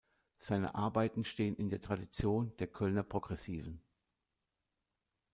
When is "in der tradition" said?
1.57-2.57